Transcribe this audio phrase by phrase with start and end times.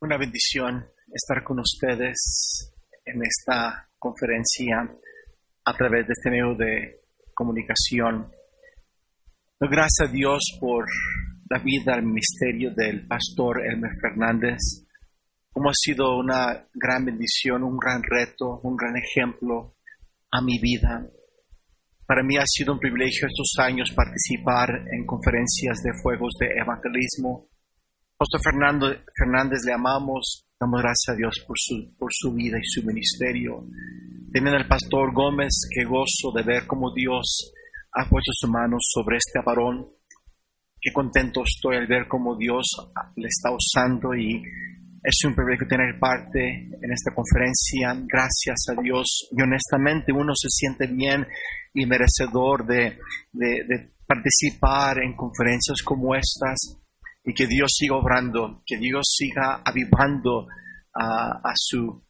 [0.00, 2.72] una bendición estar con ustedes
[3.04, 4.88] en esta conferencia
[5.64, 7.00] a través de este medio de
[7.34, 8.30] comunicación.
[9.58, 10.86] Gracias a Dios por
[11.50, 14.58] la vida, el ministerio del pastor Elmer Fernández,
[15.50, 19.74] como ha sido una gran bendición, un gran reto, un gran ejemplo
[20.30, 21.04] a mi vida.
[22.06, 27.48] Para mí ha sido un privilegio estos años participar en conferencias de fuegos de evangelismo.
[28.18, 32.66] Pastor Fernando Fernández le amamos, damos gracias a Dios por su, por su vida y
[32.66, 33.64] su ministerio.
[34.34, 37.54] También el pastor Gómez, que gozo de ver cómo Dios
[37.92, 39.86] ha puesto sus manos sobre este varón.
[40.80, 42.66] Qué contento estoy al ver cómo Dios
[43.14, 44.42] le está usando y
[45.00, 47.94] es un privilegio tener parte en esta conferencia.
[48.04, 49.28] Gracias a Dios.
[49.30, 51.24] Y honestamente uno se siente bien
[51.72, 52.98] y merecedor de,
[53.30, 56.82] de, de participar en conferencias como estas
[57.28, 60.46] y que Dios siga obrando, que Dios siga avivando
[60.94, 62.02] a, su,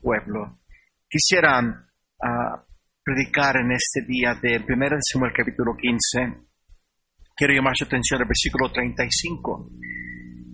[0.00, 0.60] pueblo.
[1.06, 2.58] Quisiera uh,
[3.04, 6.48] predicar en este día de 1 Samuel capítulo 15.
[7.36, 9.68] Quiero llamar su atención al versículo 35.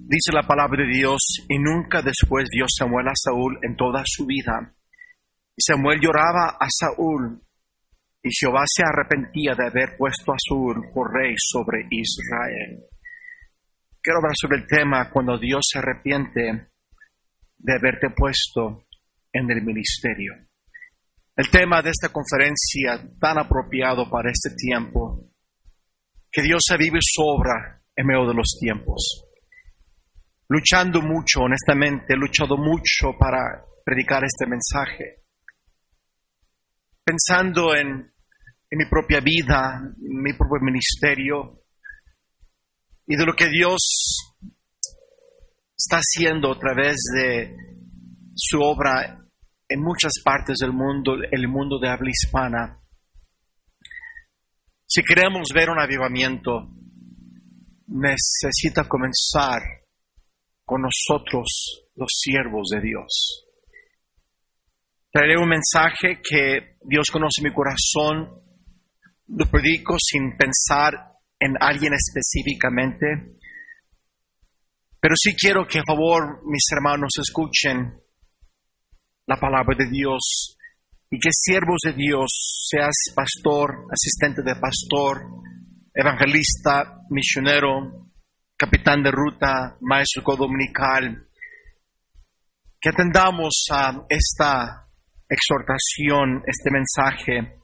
[0.09, 4.27] Dice la palabra de Dios, y nunca después vio Samuel a Saúl en toda su
[4.27, 4.75] vida.
[5.55, 7.41] Y Samuel lloraba a Saúl,
[8.21, 12.83] y Jehová se arrepentía de haber puesto a Saúl por rey sobre Israel.
[14.01, 16.71] Quiero hablar sobre el tema cuando Dios se arrepiente
[17.59, 18.87] de haberte puesto
[19.33, 20.35] en el ministerio.
[21.37, 25.31] El tema de esta conferencia tan apropiado para este tiempo,
[26.31, 29.29] que Dios se vive su obra en medio de los tiempos
[30.49, 35.25] luchando mucho, honestamente, he luchado mucho para predicar este mensaje.
[37.05, 37.89] Pensando en,
[38.71, 41.63] en mi propia vida, mi propio ministerio
[43.09, 43.79] y de lo que Dios
[45.75, 47.57] está haciendo a través de
[48.35, 49.25] su obra
[49.67, 52.79] en muchas partes del mundo, el mundo de habla hispana.
[54.87, 56.69] Si queremos ver un avivamiento,
[57.87, 59.63] necesita comenzar
[60.65, 63.47] con nosotros los siervos de Dios.
[65.11, 68.43] Traeré un mensaje que Dios conoce mi corazón,
[69.29, 73.39] lo predico sin pensar en alguien específicamente,
[75.01, 78.01] pero sí quiero que, a favor, mis hermanos escuchen
[79.27, 80.57] la palabra de Dios
[81.11, 85.23] y que siervos de Dios, seas pastor, asistente de pastor,
[85.95, 88.11] evangelista, misionero,
[88.57, 91.29] capitán de ruta, maestro dominical,
[92.81, 94.89] que atendamos a esta
[95.29, 97.61] exhortación, este mensaje,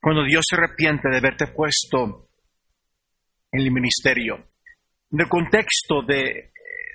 [0.00, 2.29] cuando Dios se arrepiente de haberte puesto
[3.52, 4.36] en el ministerio.
[5.10, 6.52] En el contexto de,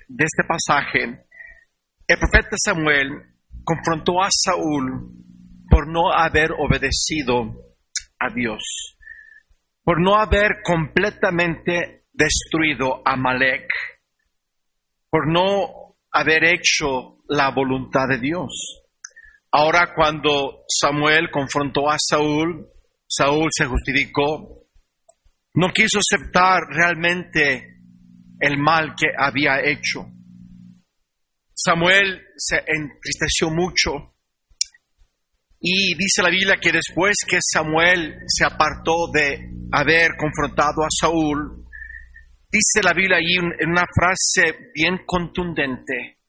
[0.08, 1.26] de este pasaje,
[2.08, 3.10] el profeta Samuel
[3.64, 5.12] confrontó a Saúl
[5.68, 7.54] por no haber obedecido
[8.18, 8.96] a Dios,
[9.82, 13.68] por no haber completamente destruido a Malek
[15.16, 18.82] por no haber hecho la voluntad de Dios.
[19.50, 22.68] Ahora cuando Samuel confrontó a Saúl,
[23.06, 24.65] Saúl se justificó,
[25.56, 27.80] no quiso aceptar realmente
[28.40, 30.06] el mal que había hecho.
[31.52, 34.14] Samuel se entristeció mucho
[35.60, 41.66] y dice la Biblia que después que Samuel se apartó de haber confrontado a Saúl,
[42.56, 46.20] Dice la Biblia ahí en una frase bien contundente.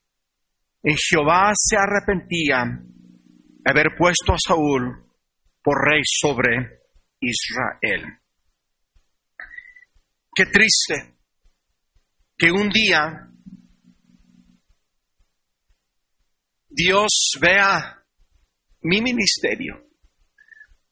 [0.82, 5.06] En Jehová se arrepentía de haber puesto a Saúl
[5.62, 6.82] por rey sobre
[7.20, 8.18] Israel.
[10.38, 11.18] Qué triste
[12.36, 13.28] que un día
[16.68, 17.08] Dios
[17.40, 18.04] vea
[18.82, 19.84] mi ministerio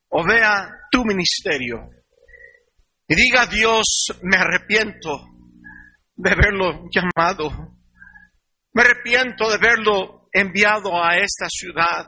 [0.08, 1.88] o vea tu ministerio
[3.06, 3.84] y diga Dios,
[4.22, 5.10] me arrepiento
[6.16, 7.78] de haberlo llamado.
[8.72, 12.04] Me arrepiento de haberlo enviado a esta ciudad.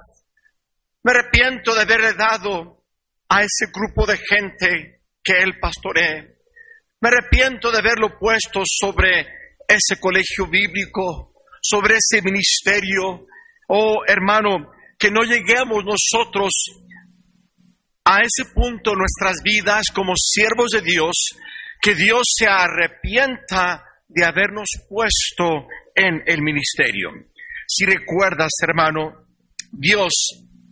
[1.05, 2.85] Me arrepiento de haberle dado
[3.29, 6.38] a ese grupo de gente que él pastoree.
[7.01, 9.27] Me arrepiento de haberlo puesto sobre
[9.69, 13.27] ese colegio bíblico, sobre ese ministerio.
[13.69, 16.51] Oh, hermano, que no lleguemos nosotros
[18.05, 21.15] a ese punto nuestras vidas como siervos de Dios,
[21.81, 27.11] que Dios se arrepienta de habernos puesto en el ministerio.
[27.67, 29.27] Si recuerdas, hermano,
[29.71, 30.13] Dios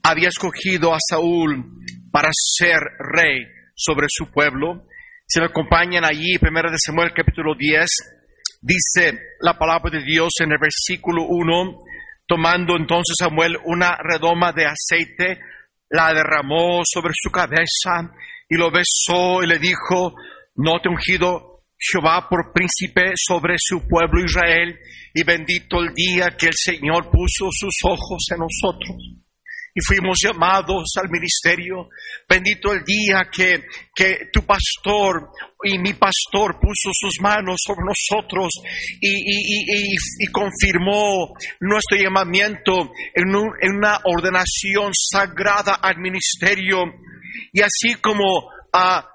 [0.02, 4.86] había escogido a Saúl para ser rey sobre su pueblo.
[5.28, 7.86] Si me acompañan allí, 1 de Samuel capítulo 10,
[8.66, 11.78] Dice la palabra de Dios en el versículo 1,
[12.26, 15.38] tomando entonces Samuel una redoma de aceite,
[15.90, 18.12] la derramó sobre su cabeza
[18.48, 20.14] y lo besó y le dijo,
[20.56, 24.76] no te ungido Jehová por príncipe sobre su pueblo Israel
[25.14, 29.25] y bendito el día que el Señor puso sus ojos en nosotros
[29.76, 31.90] y fuimos llamados al ministerio.
[32.26, 33.60] Bendito el día que,
[33.94, 35.28] que tu pastor
[35.62, 38.48] y mi pastor puso sus manos sobre nosotros
[38.98, 43.28] y, y, y, confirmó nuestro llamamiento en,
[43.60, 46.78] en una ordenación sagrada al ministerio.
[47.52, 48.48] Y así como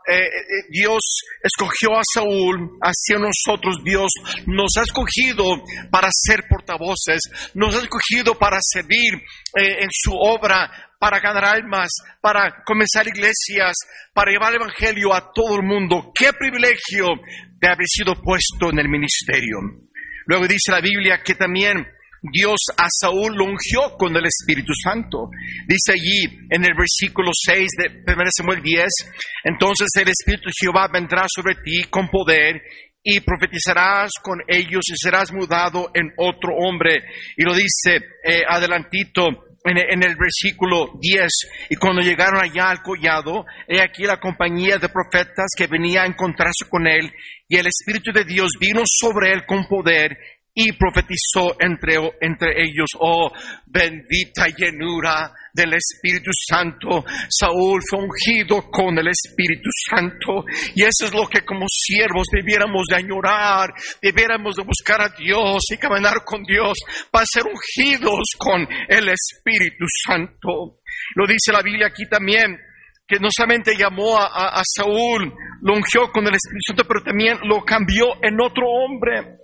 [0.07, 0.29] eh, eh,
[0.69, 0.99] Dios
[1.43, 4.09] escogió a Saúl, hacia nosotros Dios
[4.47, 5.45] nos ha escogido
[5.91, 7.21] para ser portavoces,
[7.53, 9.15] nos ha escogido para servir
[9.55, 10.69] eh, en su obra,
[10.99, 11.89] para ganar almas,
[12.21, 13.75] para comenzar iglesias,
[14.13, 16.11] para llevar el Evangelio a todo el mundo.
[16.13, 17.07] Qué privilegio
[17.59, 19.57] de haber sido puesto en el ministerio.
[20.27, 21.85] Luego dice la Biblia que también
[22.21, 25.29] Dios a Saúl lo ungió con el Espíritu Santo.
[25.67, 28.85] Dice allí en el versículo 6 de 1 Samuel 10,
[29.45, 32.61] entonces el Espíritu de Jehová vendrá sobre ti con poder
[33.03, 37.03] y profetizarás con ellos y serás mudado en otro hombre.
[37.35, 39.25] Y lo dice eh, adelantito
[39.65, 41.27] en, en, el versículo 10,
[41.69, 46.07] y cuando llegaron allá al collado, he aquí la compañía de profetas que venía a
[46.07, 47.11] encontrarse con él,
[47.47, 50.17] y el Espíritu de Dios vino sobre él con poder,
[50.53, 53.31] y profetizó entre, entre ellos, oh
[53.65, 57.05] bendita llenura del Espíritu Santo.
[57.29, 60.43] Saúl fue ungido con el Espíritu Santo
[60.75, 65.63] y eso es lo que como siervos debiéramos de añorar, debiéramos de buscar a Dios
[65.71, 66.77] y caminar con Dios
[67.09, 70.79] para ser ungidos con el Espíritu Santo.
[71.15, 72.57] Lo dice la Biblia aquí también,
[73.07, 77.37] que no solamente llamó a, a Saúl, lo ungió con el Espíritu Santo, pero también
[77.43, 79.41] lo cambió en otro hombre.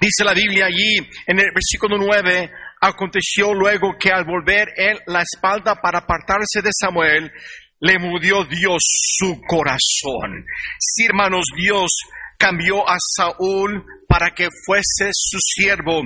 [0.00, 0.96] Dice la Biblia allí
[1.26, 2.50] en el versículo 9,
[2.80, 7.32] aconteció luego que al volver él la espalda para apartarse de Samuel,
[7.80, 8.78] le murió Dios
[9.18, 10.44] su corazón.
[10.78, 11.90] Sí, hermanos, Dios
[12.38, 16.02] cambió a Saúl para que fuese su siervo,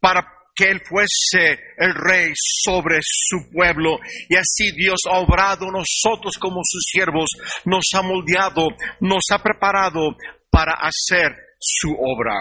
[0.00, 3.98] para que él fuese el rey sobre su pueblo.
[4.28, 7.28] Y así Dios ha obrado nosotros como sus siervos,
[7.64, 8.68] nos ha moldeado,
[9.00, 10.16] nos ha preparado
[10.50, 12.34] para hacer su obra.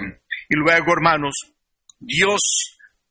[0.53, 1.33] Y luego, hermanos,
[1.99, 2.39] Dios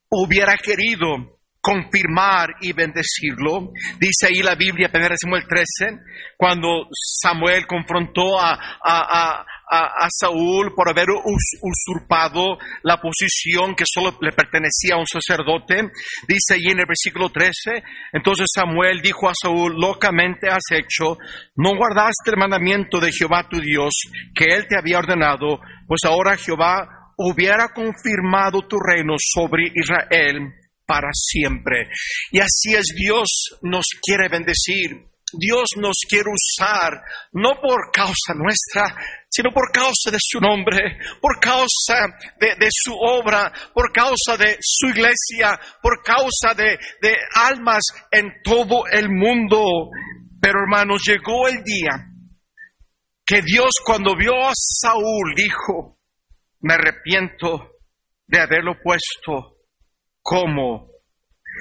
[0.09, 3.71] hubiera querido confirmar y bendecirlo.
[3.99, 5.99] Dice ahí la Biblia, 1 Samuel 13,
[6.37, 14.31] cuando Samuel confrontó a, a, a, Saúl por haber usurpado la posición que solo le
[14.31, 15.89] pertenecía a un sacerdote.
[16.27, 21.17] Dice ahí en el versículo 13, entonces Samuel dijo a Saúl, locamente has hecho,
[21.55, 23.93] no guardaste el mandamiento de Jehová tu Dios
[24.35, 30.53] que él te había ordenado, pues ahora Jehová hubiera confirmado tu reino sobre Israel
[30.85, 31.89] para siempre.
[32.31, 35.13] Y así es Dios nos quiere bendecir.
[35.35, 37.01] Dios nos quiere usar,
[37.31, 38.95] no por causa nuestra,
[39.27, 40.77] sino por causa de su nombre,
[41.19, 42.05] por causa
[42.39, 47.81] de, su obra, por causa de su iglesia, por causa de, de almas
[48.11, 49.89] en todo el mundo.
[50.39, 52.13] Pero hermanos, llegó el día
[53.25, 55.92] que Dios cuando vio a Saúl dijo,
[56.63, 57.71] me arrepiento
[58.25, 59.57] de haberlo puesto
[60.21, 60.87] como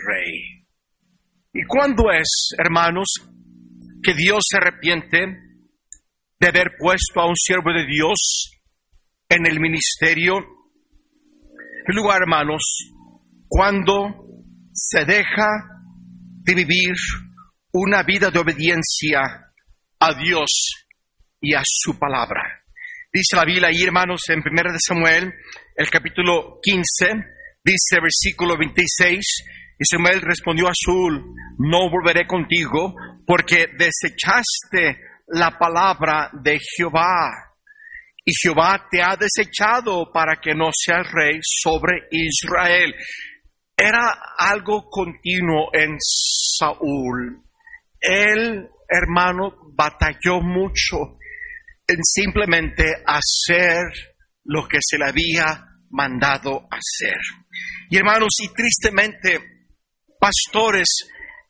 [0.06, 0.66] rey.
[1.52, 3.08] ¿Y cuándo es, hermanos,
[4.02, 5.18] que Dios se arrepiente
[6.40, 8.60] de haber puesto a un siervo de Dios
[9.28, 10.36] en el ministerio?
[11.86, 12.62] En lugar, hermanos,
[13.48, 14.24] cuando
[14.72, 15.48] se deja
[16.44, 16.94] de vivir
[17.72, 19.20] una vida de obediencia
[19.98, 20.86] a Dios
[21.40, 22.61] y a su palabra.
[23.14, 25.34] Dice la Biblia ahí, hermanos, en 1 de Samuel,
[25.76, 27.12] el capítulo 15,
[27.62, 29.18] dice versículo 26,
[29.78, 31.22] y Samuel respondió a Saúl,
[31.58, 32.94] no volveré contigo
[33.26, 37.52] porque desechaste la palabra de Jehová.
[38.24, 42.94] Y Jehová te ha desechado para que no seas rey sobre Israel.
[43.76, 47.42] Era algo continuo en Saúl.
[48.00, 51.18] Él, hermano, batalló mucho
[51.92, 53.82] en simplemente hacer
[54.44, 57.18] lo que se le había mandado hacer.
[57.90, 59.68] Y hermanos, y tristemente,
[60.18, 60.88] pastores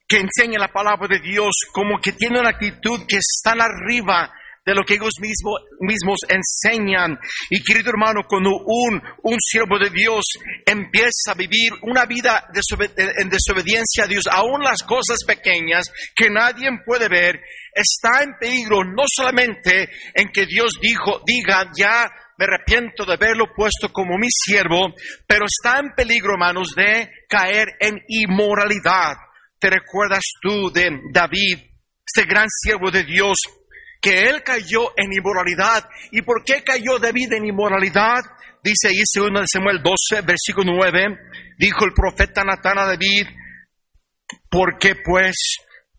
[0.09, 4.33] que enseñan la palabra de Dios como que tienen una actitud que están arriba
[4.65, 7.19] de lo que ellos mismos, mismos enseñan.
[7.51, 10.25] Y querido hermano, cuando un, un siervo de Dios
[10.65, 12.47] empieza a vivir una vida
[12.97, 17.41] en desobediencia a Dios, aún las cosas pequeñas que nadie puede ver,
[17.75, 23.47] está en peligro no solamente en que Dios dijo, diga, ya me arrepiento de haberlo
[23.55, 24.95] puesto como mi siervo,
[25.27, 29.15] pero está en peligro, hermanos, de caer en inmoralidad.
[29.59, 31.59] ¿Te recuerdas tú de David,
[32.05, 33.37] este gran siervo de Dios,
[34.03, 35.89] que él cayó en inmoralidad?
[36.11, 38.21] ¿Y por qué cayó David en inmoralidad?
[38.63, 41.19] Dice ahí 2 de Samuel 12, versículo 9,
[41.59, 43.27] dijo el profeta Natán a David,
[44.51, 45.57] ¿por qué pues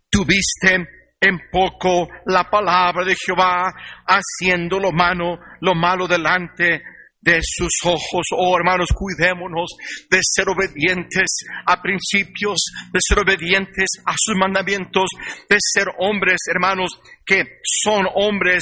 [0.10, 0.76] tuviste
[1.20, 3.74] en poco la palabra de Jehová,
[4.06, 6.84] haciendo lo malo, lo malo delante
[7.24, 8.28] de sus ojos.
[8.38, 9.72] Oh hermanos, cuidémonos
[10.10, 11.30] de ser obedientes
[11.66, 12.60] a principios,
[12.92, 15.10] de ser obedientes a sus mandamientos,
[15.50, 16.92] de ser hombres, hermanos,
[17.26, 18.62] que son hombres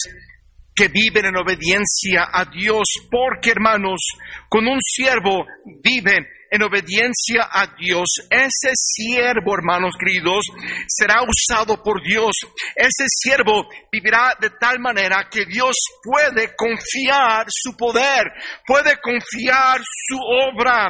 [0.75, 3.99] que viven en obediencia a Dios, porque hermanos,
[4.47, 5.45] con un siervo
[5.83, 10.46] vive en obediencia a Dios, ese siervo, hermanos queridos,
[10.86, 12.34] será usado por Dios.
[12.75, 18.34] Ese siervo vivirá de tal manera que Dios puede confiar su poder,
[18.67, 20.89] puede confiar su obra.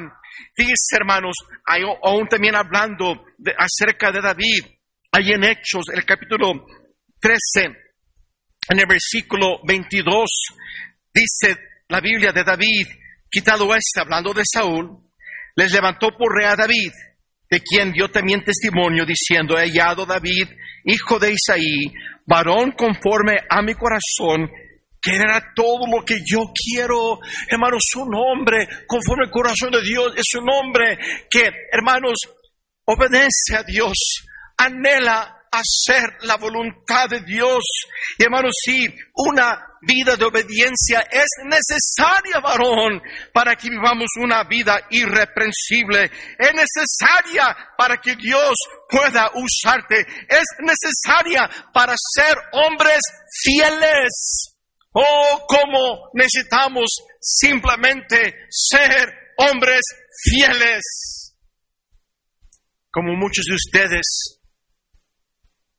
[0.56, 1.36] Fíjense, hermanos,
[2.02, 3.24] aún también hablando
[3.56, 4.66] acerca de David,
[5.12, 6.66] hay en Hechos, el capítulo
[7.20, 7.66] 13,
[8.70, 10.28] en el versículo 22,
[11.14, 11.56] dice
[11.88, 12.88] la Biblia de David,
[13.30, 15.11] quitado este, hablando de Saúl,
[15.56, 16.92] les levantó por rey a David,
[17.50, 20.48] de quien dio también testimonio, diciendo, he hallado David,
[20.86, 21.94] hijo de Isaí,
[22.26, 24.50] varón conforme a mi corazón,
[25.02, 27.20] que era todo lo que yo quiero.
[27.50, 30.98] Hermanos, un hombre conforme al corazón de Dios es un hombre
[31.30, 32.18] que, hermanos,
[32.86, 33.94] obedece a Dios,
[34.58, 37.64] anhela hacer la voluntad de Dios.
[38.18, 43.02] Y hermanos, si una vida de obediencia es necesaria, varón,
[43.34, 46.10] para que vivamos una vida irreprensible.
[46.38, 48.54] Es necesaria para que Dios
[48.90, 50.06] pueda usarte.
[50.30, 53.00] Es necesaria para ser hombres
[53.44, 54.56] fieles.
[54.94, 56.90] Oh, cómo necesitamos
[57.20, 59.82] simplemente ser hombres
[60.24, 61.36] fieles.
[62.92, 64.41] Como muchos de ustedes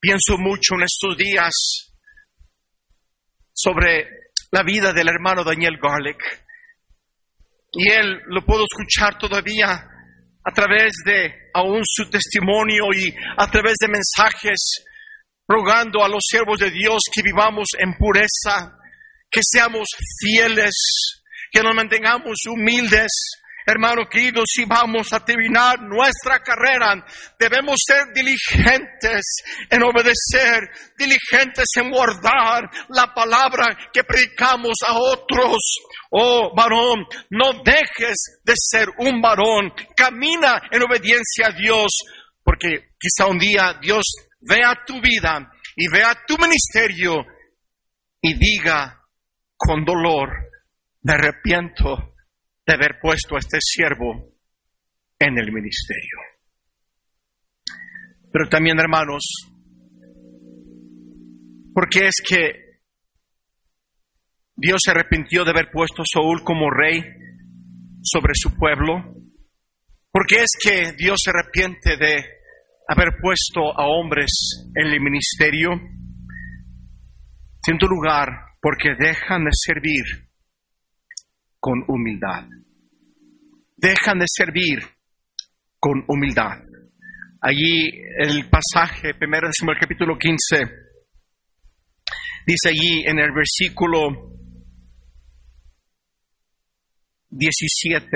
[0.02, 1.52] Pienso mucho en estos días
[3.52, 4.08] sobre
[4.50, 6.18] la vida del hermano Daniel Garlic.
[7.70, 9.70] Y él lo puedo escuchar todavía
[10.44, 14.84] a través de aún su testimonio y a través de mensajes
[15.46, 18.76] rogando a los siervos de Dios que vivamos en pureza,
[19.30, 19.86] que seamos
[20.18, 20.74] fieles,
[21.52, 23.12] que nos mantengamos humildes,
[23.64, 27.04] Hermano querido, si vamos a terminar nuestra carrera,
[27.38, 29.22] debemos ser diligentes
[29.70, 35.58] en obedecer, diligentes en guardar la palabra que predicamos a otros.
[36.10, 39.72] Oh, varón, no dejes de ser un varón.
[39.96, 41.90] Camina en obediencia a Dios,
[42.42, 44.02] porque quizá un día Dios
[44.40, 47.24] vea tu vida y vea tu ministerio
[48.20, 49.00] y diga
[49.56, 50.30] con dolor,
[51.02, 52.11] me arrepiento
[52.66, 54.34] de haber puesto a este siervo
[55.18, 56.18] en el ministerio.
[58.32, 59.22] Pero también, hermanos,
[61.74, 62.80] porque es que
[64.56, 67.02] Dios se arrepintió de haber puesto a Saúl como rey
[68.02, 69.22] sobre su pueblo?
[70.12, 72.22] porque es que Dios se arrepiente de
[72.86, 74.30] haber puesto a hombres
[74.74, 75.70] en el ministerio?
[77.66, 78.28] En tu lugar,
[78.60, 80.31] porque dejan de servir
[81.62, 82.44] con humildad.
[83.76, 84.80] Dejan de servir
[85.78, 86.58] con humildad.
[87.40, 87.88] Allí
[88.18, 90.56] el pasaje, primero el capítulo 15,
[92.46, 94.10] dice allí en el versículo
[97.30, 98.08] 17,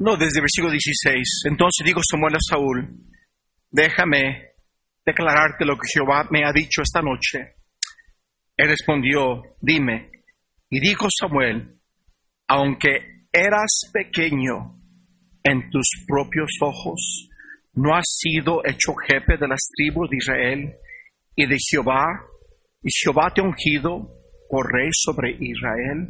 [0.00, 2.98] no, desde el versículo 16, entonces digo Samuel a Saúl,
[3.70, 4.54] déjame
[5.06, 7.58] declararte lo que Jehová me ha dicho esta noche.
[8.56, 10.13] Él respondió, dime,
[10.74, 11.78] y dijo Samuel,
[12.48, 14.76] aunque eras pequeño
[15.44, 17.28] en tus propios ojos,
[17.74, 20.74] no has sido hecho jefe de las tribus de Israel
[21.36, 22.26] y de Jehová,
[22.82, 24.18] y Jehová te ha ungido
[24.50, 26.08] por rey sobre Israel.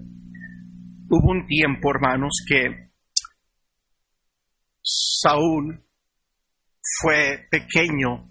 [1.11, 2.89] Hubo un tiempo, hermanos, que
[4.81, 5.85] Saúl
[7.03, 8.31] fue pequeño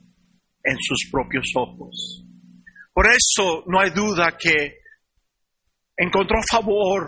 [0.64, 2.26] en sus propios ojos.
[2.92, 4.83] Por eso no hay duda que
[5.98, 7.06] encontró favor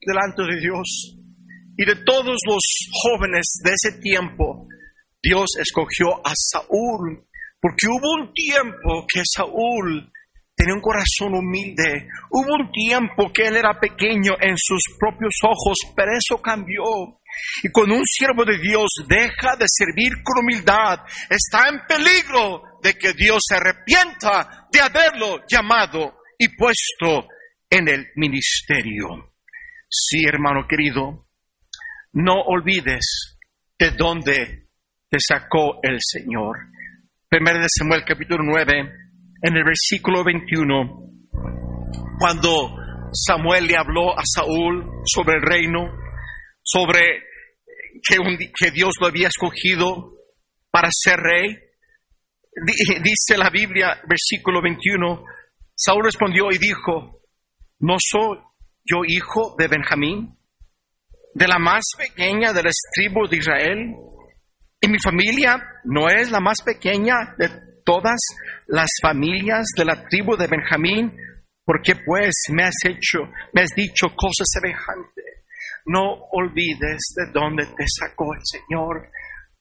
[0.00, 1.16] delante de Dios.
[1.76, 2.62] Y de todos los
[3.02, 4.66] jóvenes de ese tiempo,
[5.22, 7.24] Dios escogió a Saúl,
[7.60, 10.10] porque hubo un tiempo que Saúl
[10.56, 15.76] tenía un corazón humilde, hubo un tiempo que él era pequeño en sus propios ojos,
[15.94, 16.82] pero eso cambió.
[17.62, 20.98] Y cuando un siervo de Dios deja de servir con humildad,
[21.30, 27.28] está en peligro de que Dios se arrepienta de haberlo llamado y puesto
[27.70, 29.32] en el ministerio.
[29.88, 31.26] Sí, hermano querido,
[32.12, 33.38] no olvides
[33.78, 34.68] de dónde
[35.08, 36.56] te sacó el Señor.
[37.28, 38.92] Primero de Samuel capítulo 9,
[39.42, 41.08] en el versículo 21,
[42.18, 42.76] cuando
[43.12, 45.90] Samuel le habló a Saúl sobre el reino,
[46.62, 47.00] sobre
[48.06, 48.16] que,
[48.54, 50.10] que Dios lo había escogido
[50.70, 51.56] para ser rey,
[53.02, 55.24] dice la Biblia, versículo 21,
[55.74, 57.17] Saúl respondió y dijo,
[57.80, 58.38] ¿no soy
[58.84, 60.36] yo hijo de Benjamín,
[61.34, 63.94] de la más pequeña de las tribus de Israel?
[64.80, 67.48] Y mi familia no es la más pequeña de
[67.84, 68.18] todas
[68.66, 71.12] las familias de la tribu de Benjamín.
[71.64, 73.18] ¿Por qué pues me has hecho,
[73.52, 75.24] me has dicho cosas semejantes?
[75.86, 79.10] No olvides de dónde te sacó el Señor.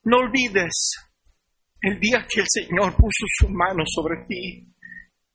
[0.03, 0.91] No olvides
[1.81, 4.73] el día que el Señor puso su mano sobre ti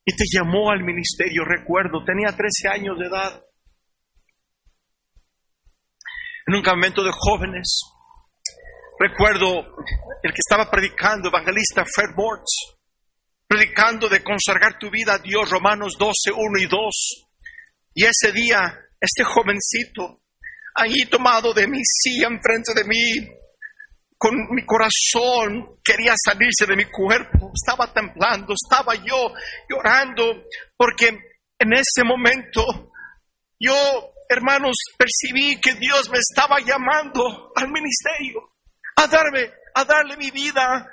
[0.05, 1.43] y te llamó al ministerio.
[1.45, 3.41] Recuerdo, tenía 13 años de edad.
[6.45, 7.81] En un campamento de jóvenes,
[8.99, 9.63] recuerdo
[10.21, 12.75] el que estaba predicando, evangelista Fred Mortz,
[13.47, 17.29] predicando de consagrar tu vida a Dios, Romanos 12, 1 y 2.
[17.95, 18.59] Y ese día,
[18.99, 20.19] este jovencito,
[20.75, 23.13] ahí tomado de mi silla enfrente de mí,
[24.23, 29.33] con mi corazón quería salirse de mi cuerpo, estaba temblando, estaba yo
[29.67, 30.45] llorando,
[30.77, 31.09] porque
[31.59, 32.63] en ese momento
[33.59, 33.75] yo,
[34.29, 38.49] hermanos, percibí que Dios me estaba llamando al ministerio,
[38.95, 40.87] a darme, a darle mi vida.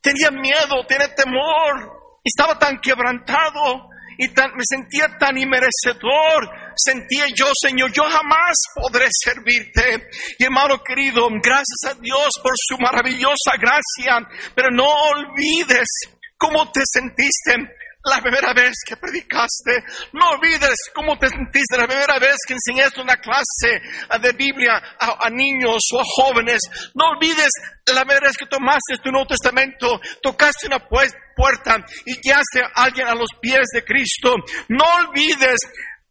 [0.00, 6.50] Tenía miedo, tenía temor, estaba tan quebrantado y me sentía tan inmerecedor.
[6.74, 10.08] Sentía yo, Señor, yo jamás podré servirte.
[10.38, 15.88] Y hermano querido, gracias a Dios por su maravillosa gracia, pero no olvides
[16.36, 19.84] cómo te sentiste la primera vez que predicaste.
[20.12, 23.80] No olvides cómo te sentiste la primera vez que enseñaste una clase
[24.20, 26.60] de Biblia a, niños o a jóvenes.
[26.94, 27.50] No olvides
[27.86, 33.06] la primera vez que tomaste tu Nuevo Testamento, tocaste una puerta y guiaste a alguien
[33.06, 34.34] a los pies de Cristo.
[34.68, 35.58] No olvides,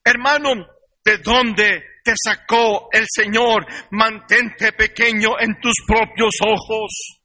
[0.04, 0.68] hermano,
[1.04, 3.66] de dónde te sacó el Señor.
[3.92, 7.22] Mantente pequeño en tus propios ojos.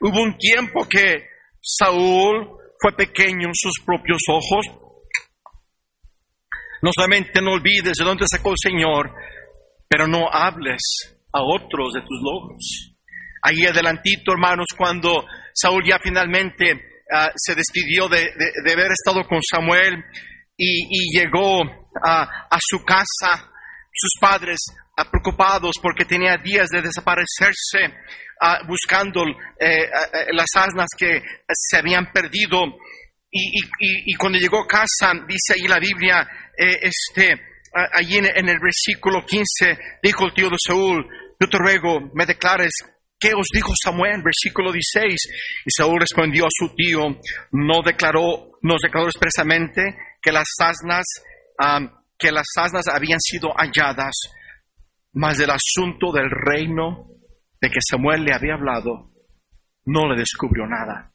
[0.00, 1.26] Hubo un tiempo que
[1.60, 4.66] Saúl fue pequeño en sus propios ojos.
[6.82, 9.12] No solamente no olvides de dónde sacó el Señor,
[9.88, 10.80] pero no hables
[11.32, 12.92] a otros de tus logros.
[13.42, 18.30] Ahí adelantito, hermanos, cuando Saúl ya finalmente ah, se despidió de,
[18.70, 20.02] haber estado con Samuel
[20.56, 21.62] y, llegó
[22.02, 23.50] a su casa,
[23.92, 24.58] sus padres
[24.96, 27.94] ah, preocupados porque tenía días de desaparecerse,
[28.66, 29.22] buscando
[29.58, 29.88] eh,
[30.32, 31.22] las asnas que
[31.52, 32.62] se habían perdido.
[33.30, 37.38] Y, cuando llegó a casa, dice ahí la Biblia, eh, este,
[37.92, 41.06] allí en, el versículo 15, dijo el tío de Saúl,
[41.38, 42.72] yo te ruego, me declares
[43.18, 44.22] ¿Qué os dijo Samuel?
[44.22, 45.14] Versículo 16.
[45.64, 47.00] Y Saúl respondió a su tío,
[47.52, 49.82] no declaró, nos declaró expresamente
[50.20, 51.04] que las asnas,
[52.18, 54.14] que las asnas habían sido halladas,
[55.14, 57.15] mas del asunto del reino
[57.60, 59.10] de que Samuel le había hablado,
[59.86, 61.12] no le descubrió nada.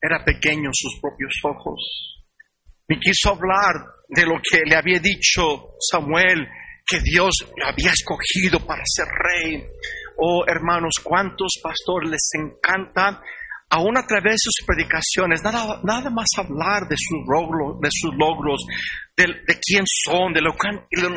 [0.00, 2.26] Era pequeño sus propios ojos.
[2.88, 6.48] Me quiso hablar de lo que le había dicho Samuel,
[6.86, 9.64] que Dios le había escogido para ser rey.
[10.16, 13.22] Oh hermanos, cuántos pastores les encanta
[13.70, 18.12] aún a través de sus predicaciones, nada, nada más hablar de sus logros, de, sus
[18.16, 18.60] logros,
[19.16, 21.08] de, quién son, de lo, que han, de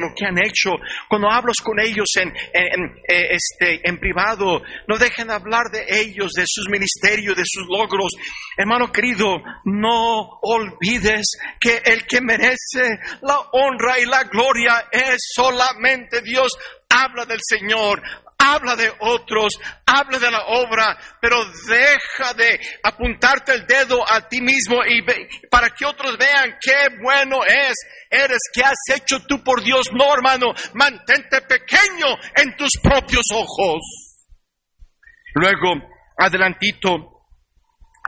[0.00, 0.70] lo, que han hecho.
[1.08, 6.44] Cuando hablas con ellos en, eh, este, en privado, no dejen hablar de ellos, de
[6.46, 8.12] sus ministerios, de sus logros.
[8.56, 11.26] Hermano querido, no olvides
[11.60, 16.52] que el que merece la honra y la gloria es solamente Dios.
[16.88, 18.00] Habla del Señor,
[18.54, 19.54] habla de otros,
[19.86, 25.02] habla de la obra, pero deja de apuntarte el dedo a ti mismo y
[25.50, 27.74] para que otros vean qué bueno es,
[28.10, 29.88] eres, qué has hecho tú por Dios.
[29.92, 32.06] No, hermano, mantente pequeño
[32.36, 33.80] en tus propios ojos.
[35.34, 35.74] Luego,
[36.16, 37.18] adelantito,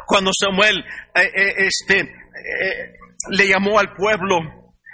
[0.06, 0.78] cuando Samuel
[1.14, 2.92] eh, eh, este, eh,
[3.30, 4.38] le llamó al pueblo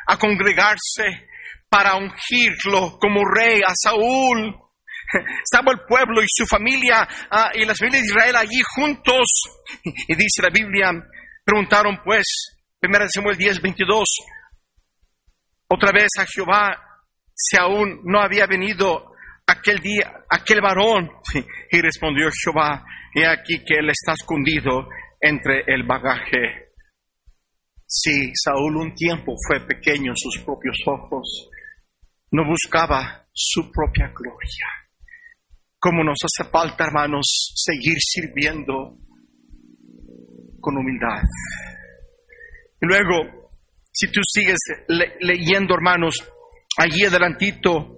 [0.06, 1.26] a congregarse
[1.68, 4.65] para ungirlo como rey a Saúl,
[5.44, 9.26] estaba el pueblo y su familia ah, y las familias de Israel allí juntos.
[9.82, 10.92] Y dice la Biblia,
[11.44, 12.24] preguntaron pues,
[12.82, 14.04] 1 Samuel 10, 22,
[15.68, 16.82] otra vez a Jehová
[17.34, 19.12] si aún no había venido
[19.46, 21.10] aquel día, aquel varón.
[21.70, 24.88] Y respondió Jehová, he aquí que él está escondido
[25.20, 26.72] entre el bagaje.
[27.86, 31.50] Sí, Saúl un tiempo fue pequeño en sus propios ojos.
[32.30, 34.85] No buscaba su propia gloria.
[35.86, 38.98] Como nos hace falta, hermanos, seguir sirviendo
[40.60, 41.22] con humildad.
[42.82, 43.50] Y luego,
[43.92, 44.58] si tú sigues
[45.20, 46.16] leyendo, hermanos,
[46.78, 47.94] allí adelantito,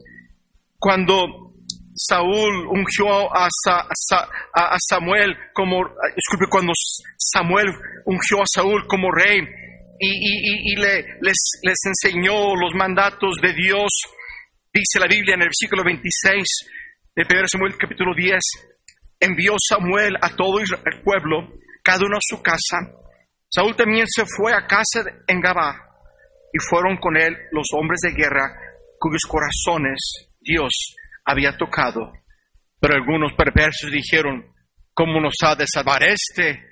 [0.78, 1.54] cuando
[1.94, 3.48] Saúl ungió a,
[4.86, 5.78] Samuel como,
[6.14, 6.74] disculpe, cuando
[7.16, 7.68] Samuel
[8.04, 9.40] ungió a Saúl como rey
[9.98, 13.88] y, le, les enseñó los mandatos de Dios,
[14.74, 16.44] dice la Biblia en el versículo 26
[17.18, 18.38] de 1 Samuel capítulo 10,
[19.18, 21.52] envió Samuel a todo el pueblo,
[21.82, 22.76] cada uno a su casa.
[23.48, 25.74] Saúl también se fue a casa en Gabá
[26.52, 28.48] y fueron con él los hombres de guerra
[29.00, 29.98] cuyos corazones
[30.38, 30.70] Dios
[31.24, 32.12] había tocado.
[32.78, 34.54] Pero algunos perversos dijeron,
[34.94, 36.62] ¿cómo nos ha de salvar este?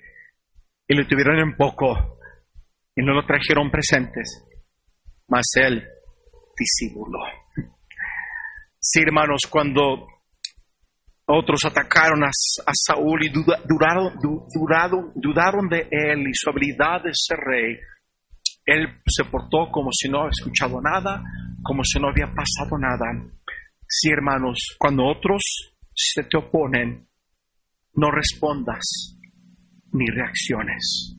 [0.87, 2.21] Y le tuvieron en poco
[2.95, 4.45] y no lo trajeron presentes,
[5.27, 5.85] mas él
[6.57, 7.25] disimuló.
[8.79, 10.07] Sí, hermanos, cuando
[11.27, 12.31] otros atacaron a,
[12.73, 14.12] Saúl y dudaron,
[15.15, 17.77] dudaron de él y su habilidad de ser rey,
[18.65, 21.23] él se portó como si no había escuchado nada,
[21.62, 23.07] como si no había pasado nada.
[23.89, 25.43] Sí, hermanos, cuando otros
[25.95, 27.09] se te oponen,
[27.95, 29.19] no respondas
[29.93, 31.17] ni reacciones.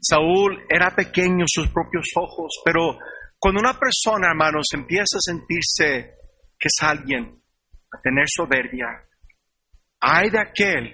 [0.00, 2.98] Saúl era pequeño sus propios ojos, pero
[3.38, 6.14] cuando una persona, hermanos, empieza a sentirse
[6.58, 7.40] que es alguien,
[7.92, 8.86] a tener soberbia,
[10.04, 10.92] hay de aquel,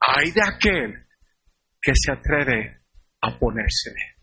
[0.00, 0.94] hay de aquel
[1.80, 2.80] que se atreve
[3.22, 4.16] a ponérsele.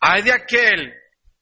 [0.00, 0.92] Hay de aquel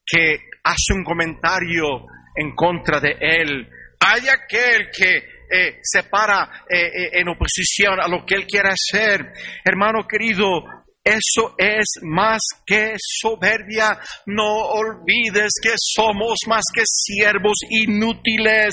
[0.07, 3.69] que hace un comentario en contra de él.
[4.01, 5.17] Hay de aquel que
[5.51, 9.33] eh, se para eh, eh, en oposición a lo que él quiere hacer.
[9.65, 10.63] Hermano querido,
[11.03, 13.99] eso es más que soberbia.
[14.27, 18.71] No olvides que somos más que siervos inútiles.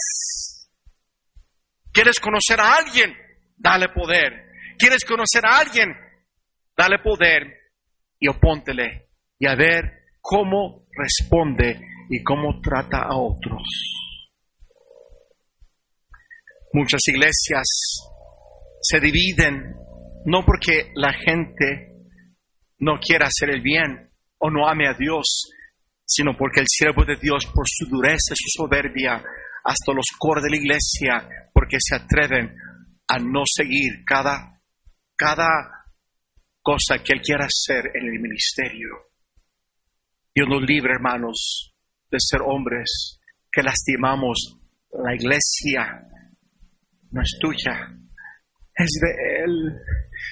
[1.91, 3.24] ¿Quieres conocer a alguien?
[3.55, 4.45] Dale poder.
[4.77, 5.89] ¿Quieres conocer a alguien?
[6.77, 7.43] Dale poder
[8.19, 9.91] y opóntele y a ver
[10.21, 13.63] cómo responde y cómo trata a otros.
[16.73, 17.65] Muchas iglesias
[18.81, 19.75] se dividen
[20.25, 21.95] no porque la gente
[22.79, 25.49] no quiera hacer el bien o no ame a Dios,
[26.05, 29.23] sino porque el siervo de Dios, por su dureza su soberbia,
[29.63, 32.55] hasta los coros de la iglesia, porque se atreven
[33.07, 34.61] a no seguir cada,
[35.15, 35.85] cada
[36.61, 38.89] cosa que Él quiera hacer en el ministerio.
[40.33, 41.73] Dios nos libre, hermanos,
[42.09, 43.19] de ser hombres
[43.51, 44.57] que lastimamos
[44.91, 46.01] la iglesia.
[47.11, 47.87] No es tuya,
[48.75, 49.79] es de Él.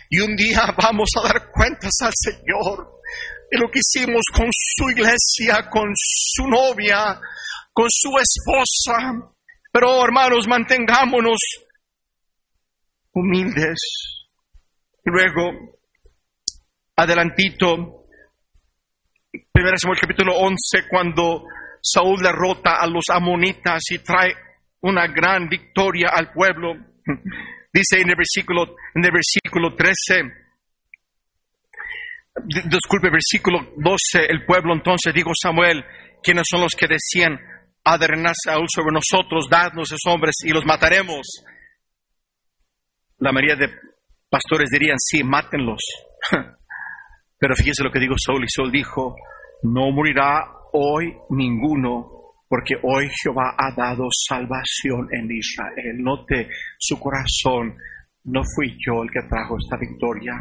[0.09, 3.01] Y un día vamos a dar cuentas al Señor
[3.49, 7.19] de lo que hicimos con su iglesia, con su novia,
[7.71, 9.31] con su esposa.
[9.71, 11.39] Pero hermanos, mantengámonos
[13.13, 13.77] humildes.
[15.05, 15.77] Luego,
[16.95, 18.03] adelantito,
[19.31, 21.43] 1 Samuel capítulo 11, cuando
[21.81, 24.33] Saúl derrota a los amonitas y trae
[24.81, 26.73] una gran victoria al pueblo.
[27.73, 30.43] Dice en el versículo, en el versículo 13,
[32.69, 35.83] disculpe, versículo 12, el pueblo entonces dijo Samuel,
[36.21, 37.39] quienes son los que decían,
[37.83, 41.43] adrenar Saúl sobre nosotros, dadnos esos hombres y los mataremos.
[43.23, 43.73] La mayoría de
[44.29, 45.79] pastores dirían, sí, mátenlos.
[47.39, 49.15] Pero fíjese lo que dijo Saúl y Saúl dijo,
[49.63, 52.05] no morirá hoy ninguno
[52.49, 56.03] porque hoy Jehová ha dado salvación en Israel.
[56.03, 57.77] Note su corazón,
[58.25, 60.33] no fui yo el que trajo esta victoria,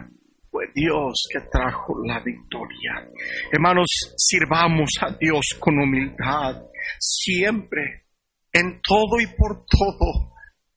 [0.50, 3.08] fue Dios que trajo la victoria.
[3.52, 6.64] Hermanos, sirvamos a Dios con humildad,
[6.98, 8.06] siempre,
[8.52, 10.31] en todo y por todo.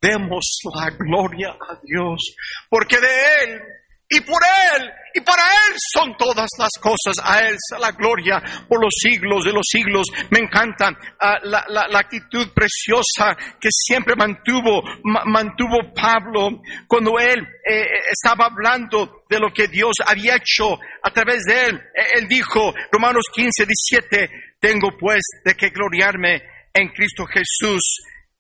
[0.06, 2.36] Demos la gloria a Dios,
[2.70, 3.62] porque de Él
[4.08, 4.40] y por
[4.76, 7.16] Él y para Él son todas las cosas.
[7.24, 10.06] A Él la gloria por los siglos de los siglos.
[10.30, 14.84] Me encanta ah, la, la, actitud preciosa que siempre mantuvo,
[15.26, 21.10] mantuvo Pablo cuando él eh, eh, estaba hablando de lo que Dios había hecho a
[21.10, 21.82] través de él.
[21.96, 27.82] E, él dijo, Romanos 15, 17, tengo pues de que gloriarme en Cristo Jesús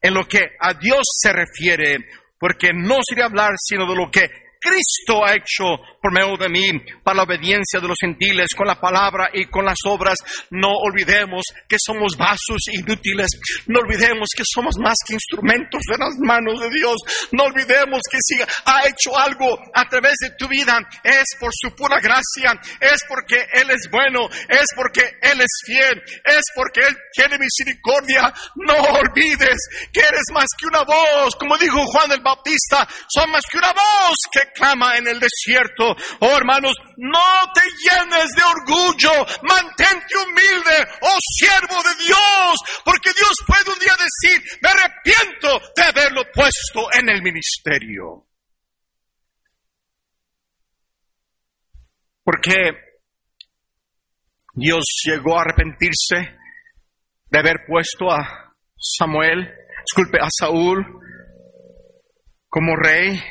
[0.06, 1.98] en lo que a Dios se refiere,
[2.40, 4.30] porque no sería hablar sino de lo que
[4.66, 6.72] Cristo ha hecho por medio de mí
[7.04, 10.18] para la obediencia de los gentiles con la palabra y con las obras.
[10.50, 13.30] No olvidemos que somos vasos inútiles.
[13.68, 16.98] No olvidemos que somos más que instrumentos de las manos de Dios.
[17.32, 21.76] No olvidemos que si ha hecho algo a través de tu vida es por su
[21.76, 26.98] pura gracia, es porque Él es bueno, es porque Él es fiel, es porque Él
[27.14, 28.34] tiene misericordia.
[28.56, 29.60] No olvides
[29.94, 33.74] que eres más que una voz, como dijo Juan el Bautista, son más que una
[33.74, 35.96] voz que clama en el desierto.
[36.20, 43.34] Oh hermanos, no te llenes de orgullo, mantente humilde, oh siervo de Dios, porque Dios
[43.46, 48.26] puede un día decir, me arrepiento de haberlo puesto en el ministerio.
[52.24, 52.56] Porque
[54.54, 56.38] Dios llegó a arrepentirse
[57.30, 59.48] de haber puesto a Samuel,
[59.86, 60.84] disculpe, a Saúl
[62.48, 63.22] como rey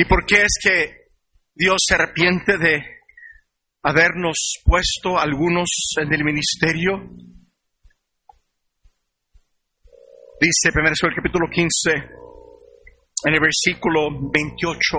[0.00, 1.08] ¿Y por qué es que
[1.56, 2.84] Dios se arrepiente de
[3.82, 5.66] habernos puesto algunos
[6.00, 7.00] en el ministerio?
[10.40, 11.90] Dice 1 el capítulo 15,
[13.24, 14.98] en el versículo 28.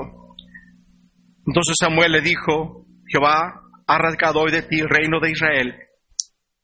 [1.47, 3.57] Entonces Samuel le dijo, Jehová
[3.87, 5.75] ha rasgado hoy de ti el reino de Israel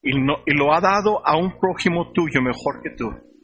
[0.01, 3.34] y, y lo ha dado a un prójimo tuyo mejor que tú.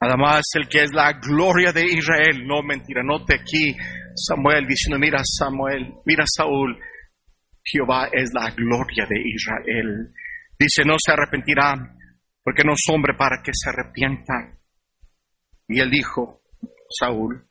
[0.00, 3.74] Además, el que es la gloria de Israel, no mentira, note aquí
[4.14, 6.76] Samuel diciendo, mira Samuel, mira Saúl,
[7.64, 10.12] Jehová es la gloria de Israel.
[10.58, 11.74] Dice, no se arrepentirá,
[12.42, 14.56] porque no es hombre para que se arrepienta.
[15.68, 16.42] Y él dijo,
[16.88, 17.44] Saúl,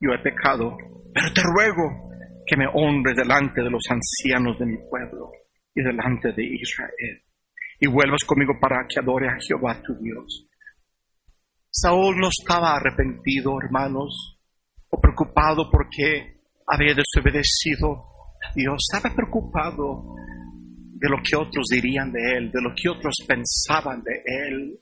[0.00, 0.76] yo he pecado,
[1.12, 2.10] pero te ruego
[2.46, 5.30] que me honres delante de los ancianos de mi pueblo
[5.74, 7.22] y delante de Israel,
[7.80, 10.46] y vuelvas conmigo para que adore a Jehová tu Dios.
[11.78, 14.38] Saúl no estaba arrepentido, hermanos,
[14.88, 18.00] o preocupado porque había desobedecido
[18.42, 18.78] a Dios.
[18.90, 20.14] Estaba preocupado
[20.94, 24.80] de lo que otros dirían de él, de lo que otros pensaban de él.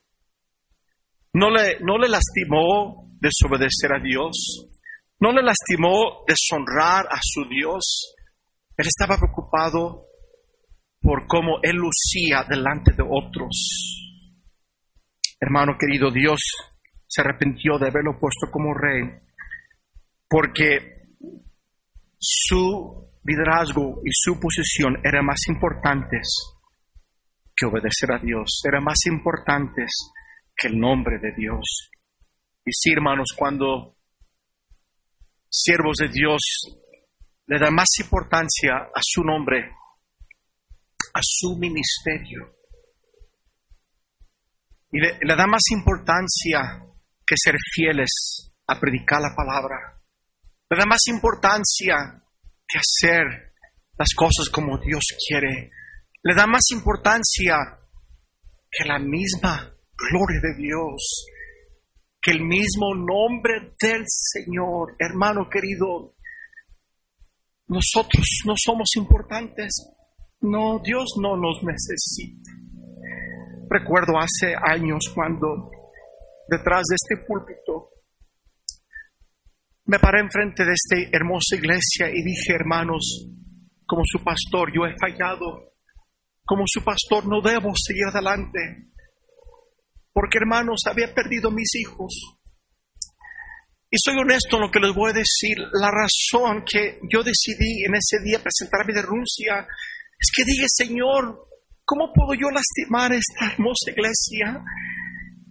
[1.33, 4.70] No le, no le lastimó desobedecer a Dios.
[5.18, 8.14] No le lastimó deshonrar a su Dios.
[8.76, 10.07] Él estaba preocupado
[11.00, 14.20] por cómo él lucía delante de otros.
[15.40, 16.38] Hermano querido, Dios
[17.14, 19.03] se arrepintió de haberlo puesto como rey
[20.29, 20.94] porque
[22.18, 26.27] su liderazgo y su posición eran más importantes
[27.55, 29.90] que obedecer a Dios, eran más importantes
[30.57, 31.90] que el nombre de Dios.
[32.64, 33.96] Y sí, hermanos, cuando
[35.48, 36.40] siervos de Dios
[37.46, 39.70] le dan más importancia a su nombre,
[41.12, 42.57] a su ministerio,
[44.90, 46.85] y le, le da más importancia
[47.27, 49.95] que ser fieles a predicar la palabra,
[50.71, 52.21] le da más importancia
[52.67, 53.55] que hacer
[53.97, 55.71] las cosas como Dios quiere.
[56.23, 57.57] Le da más importancia
[58.71, 61.27] que la misma gloria de Dios,
[62.21, 64.97] que el mismo nombre del Señor.
[64.99, 66.15] Hermano querido,
[67.69, 69.71] nosotros no somos importantes.
[70.41, 72.51] No, Dios no nos necesita.
[73.71, 75.71] Recuerdo hace años cuando
[76.48, 77.90] detrás de este púlpito
[79.87, 83.28] me paré enfrente de esta hermosa iglesia y dije, hermanos,
[83.87, 85.74] como su pastor, yo he fallado.
[86.46, 88.90] Como su pastor no debo seguir adelante.
[90.12, 92.38] Porque, hermanos, había perdido mis hijos.
[93.90, 95.59] Y soy honesto en lo que les voy a decir.
[95.72, 99.66] La razón que yo decidí en ese día presentar mi denuncia
[100.18, 101.46] es que dije, Señor,
[101.85, 104.64] ¿cómo puedo yo lastimar esta hermosa iglesia?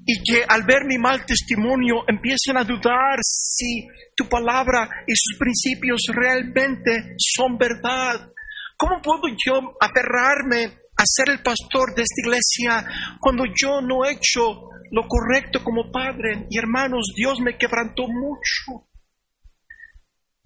[0.06, 5.38] Y que al ver mi mal testimonio empiecen a dudar si tu palabra y sus
[5.40, 8.30] principios realmente son verdad.
[8.76, 10.66] ¿Cómo puedo yo aferrarme
[10.98, 12.86] a ser el pastor de esta iglesia
[13.20, 16.48] cuando yo no he hecho lo correcto como padre?
[16.50, 18.90] Y hermanos, Dios me quebrantó mucho.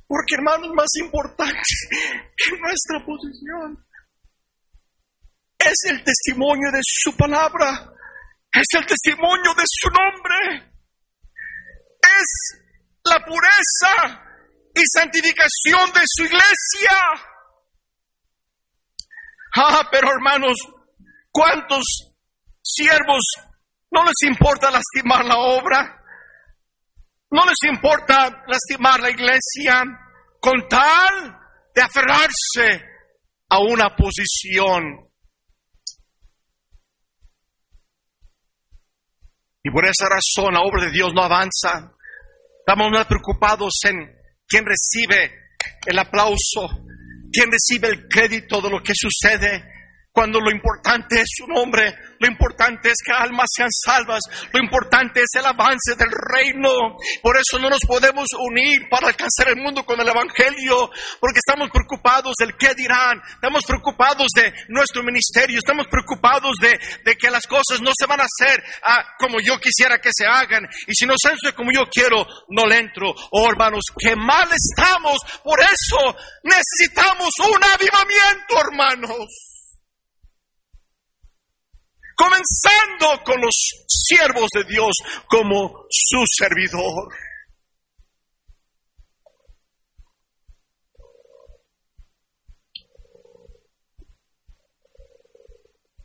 [0.06, 1.52] Porque hermanos, más importante
[2.38, 3.86] que nuestra posición
[5.60, 7.92] es el testimonio de su palabra
[8.52, 10.72] es el testimonio de su nombre.
[12.02, 12.62] Es
[13.04, 14.24] la pureza
[14.74, 16.98] y santificación de su iglesia.
[19.56, 20.56] Ah, pero hermanos,
[21.32, 21.84] ¿cuántos
[22.62, 23.24] siervos
[23.92, 25.98] no les importa lastimar la obra?
[27.32, 29.84] ¿No les importa lastimar la iglesia
[30.40, 31.38] con tal
[31.74, 32.86] de aferrarse
[33.50, 35.07] a una posición
[39.68, 41.92] Y por esa razón la obra de Dios no avanza.
[42.60, 43.98] Estamos más preocupados en
[44.48, 45.30] quien recibe
[45.86, 46.70] el aplauso,
[47.34, 49.66] quien recibe el crédito de lo que sucede,
[50.18, 55.20] cuando lo importante es su nombre, lo importante es que almas sean salvas, lo importante
[55.20, 56.98] es el avance del reino.
[57.22, 61.70] Por eso no nos podemos unir para alcanzar el mundo con el Evangelio, porque estamos
[61.70, 67.80] preocupados del qué dirán, estamos preocupados de nuestro ministerio, estamos preocupados de, que las cosas
[67.80, 71.14] no se van a hacer ah, como yo quisiera que se hagan, y si no
[71.16, 73.14] se como yo quiero, no le entro.
[73.30, 79.47] Oh hermanos, qué mal estamos, por eso necesitamos un avivamiento, hermanos
[82.18, 84.92] comenzando con los siervos de Dios
[85.28, 87.14] como su servidor.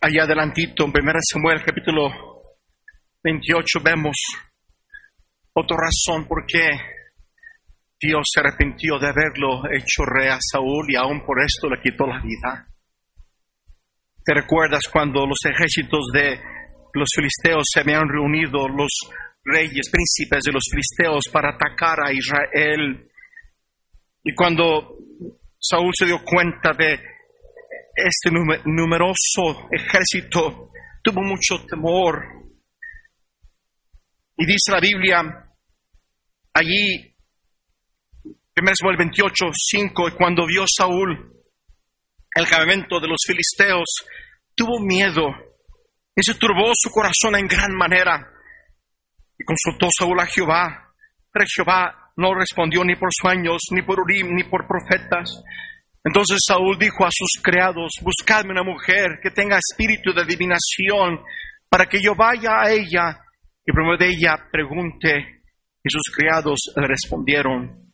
[0.02, 2.10] Allá adelantito, en 1 Samuel capítulo
[3.22, 4.16] 28, vemos
[5.54, 6.70] otra razón por qué
[8.00, 12.04] Dios se arrepintió de haberlo hecho rey a Saúl y aún por esto le quitó
[12.04, 12.71] la vida.
[14.24, 16.38] ¿Te recuerdas cuando los ejércitos de
[16.94, 18.92] los filisteos se habían reunido, los
[19.44, 23.10] reyes, príncipes de los filisteos, para atacar a Israel?
[24.22, 24.96] Y cuando
[25.58, 27.00] Saúl se dio cuenta de
[27.94, 28.30] este
[28.64, 30.70] numeroso ejército,
[31.02, 32.22] tuvo mucho temor.
[34.36, 35.20] Y dice la Biblia,
[36.54, 37.12] allí,
[38.24, 41.41] 1 Samuel 28, 5, y cuando vio Saúl
[42.34, 43.88] el campamento de los filisteos,
[44.54, 45.28] tuvo miedo
[46.14, 48.28] y se turbó su corazón en gran manera.
[49.38, 50.94] Y consultó Saúl a Jehová,
[51.32, 55.42] pero Jehová no respondió ni por sueños, ni por Urim, ni por profetas.
[56.04, 61.20] Entonces Saúl dijo a sus criados, buscadme una mujer que tenga espíritu de adivinación,
[61.68, 63.18] para que yo vaya a ella
[63.64, 65.42] y por de ella pregunte.
[65.84, 67.92] Y sus criados le respondieron,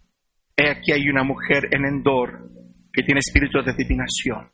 [0.57, 2.58] he aquí hay una mujer en Endor
[2.99, 4.51] que tiene espíritu de adivinación.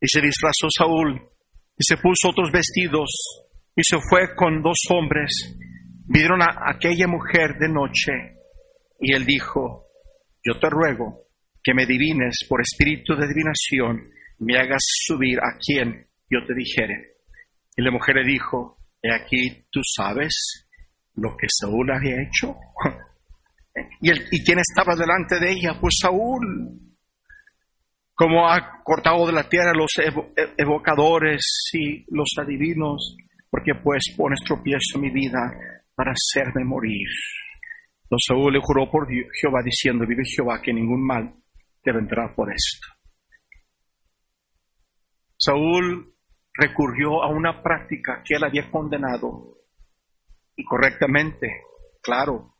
[0.00, 3.08] Y se disfrazó Saúl y se puso otros vestidos
[3.76, 5.30] y se fue con dos hombres.
[6.06, 8.12] Vieron a aquella mujer de noche
[9.00, 9.86] y él dijo,
[10.42, 11.28] yo te ruego
[11.62, 14.10] que me divines por espíritu de adivinación,
[14.40, 17.14] me hagas subir a quien yo te dijere.
[17.76, 20.66] Y la mujer le dijo, he aquí tú sabes
[21.14, 22.56] lo que Saúl había hecho.
[24.00, 25.78] ¿Y, el, ¿Y quién estaba delante de ella?
[25.80, 26.88] Pues Saúl
[28.18, 31.40] como ha cortado de la tierra los e-, evocadores
[31.72, 33.16] y los adivinos,
[33.48, 35.38] porque pues pones tropiezo mi vida
[35.94, 37.06] para hacerme morir.
[38.10, 41.32] Los Saúl le juró por Jehová diciendo, vive Jehová, que ningún mal
[41.80, 42.88] te vendrá por esto.
[45.36, 46.12] Saúl
[46.54, 49.58] recurrió a una práctica que él había condenado
[50.56, 51.46] y correctamente,
[52.02, 52.56] claro,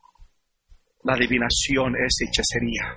[1.03, 2.95] la adivinación es hechicería.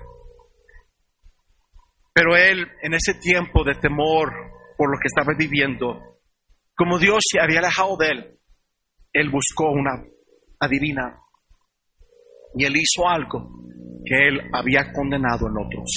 [2.13, 4.31] Pero él, en ese tiempo de temor
[4.77, 5.99] por lo que estaba viviendo,
[6.75, 8.39] como Dios se había alejado de él,
[9.11, 10.03] él buscó una
[10.59, 11.19] adivina
[12.55, 13.49] y él hizo algo
[14.05, 15.89] que él había condenado en otros.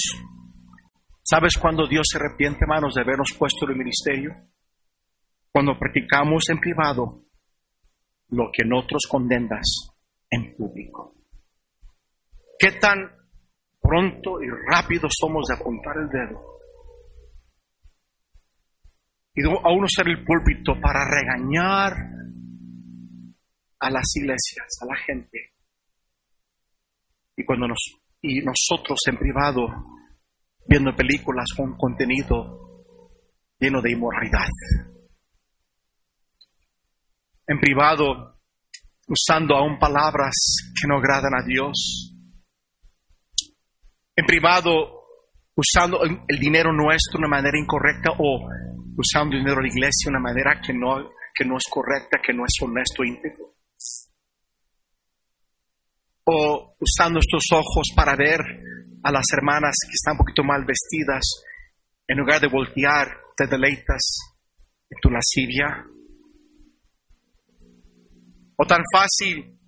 [1.23, 4.31] ¿Sabes cuando Dios se arrepiente, hermanos, de habernos puesto en el ministerio?
[5.51, 7.25] Cuando practicamos en privado
[8.29, 9.91] lo que en otros condenas
[10.29, 11.15] en público.
[12.57, 13.16] ¿Qué tan
[13.87, 16.57] pronto y rápido somos de apuntar el dedo.
[19.35, 21.93] Y a uno ser el púlpito para regañar
[23.79, 25.53] a las iglesias, a la gente.
[27.35, 27.77] Y cuando nos,
[28.21, 29.67] y nosotros en privado,
[30.67, 32.83] viendo películas con contenido
[33.59, 34.47] lleno de inmoralidad.
[37.45, 38.39] En privado,
[39.07, 40.33] usando aún palabras
[40.79, 42.06] que no agradan a Dios
[44.17, 44.97] en privado
[45.55, 48.49] usando el dinero nuestro de una manera incorrecta o
[48.97, 52.17] usando el dinero de la iglesia de una manera que no, que no es correcta,
[52.25, 53.53] que no es honesto e íntegro.
[56.25, 58.41] O usando estos ojos para ver
[59.03, 61.23] a las hermanas que están un poquito mal vestidas,
[62.07, 64.17] en lugar de voltear, te deleitas
[64.89, 65.85] en tu lascivia.
[68.57, 69.59] O tan fácil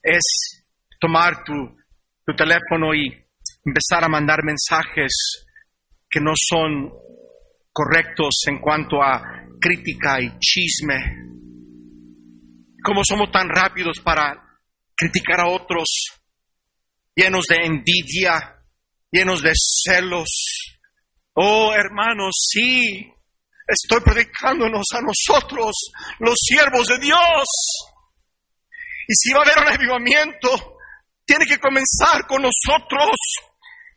[0.00, 0.64] es
[1.00, 1.52] tomar tu,
[2.24, 3.23] tu teléfono y
[3.64, 5.46] empezar a mandar mensajes
[6.10, 6.92] que no son
[7.72, 9.22] correctos en cuanto a
[9.60, 10.94] crítica y chisme.
[12.84, 14.38] ¿Cómo somos tan rápidos para
[14.94, 15.88] criticar a otros,
[17.16, 18.62] llenos de envidia,
[19.10, 20.28] llenos de celos?
[21.34, 23.10] Oh, hermanos, sí,
[23.66, 25.74] estoy predicándonos a nosotros,
[26.20, 27.48] los siervos de Dios.
[29.08, 30.76] Y si va a haber un avivamiento,
[31.24, 33.16] tiene que comenzar con nosotros,